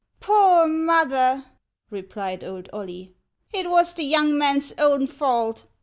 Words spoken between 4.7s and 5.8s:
own fault.